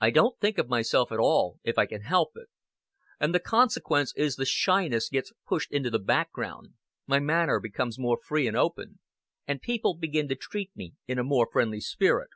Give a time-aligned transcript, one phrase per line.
[0.00, 2.46] I don't think of myself at all, if I can help it;
[3.18, 6.74] and the consequence is the shyness gets pushed into the background,
[7.08, 9.00] my manner becomes more free and open,
[9.48, 12.28] and people begin to treat me in a more friendly spirit."